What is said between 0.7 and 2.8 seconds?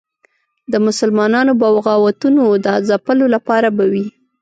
د مسلمانانو بغاوتونو د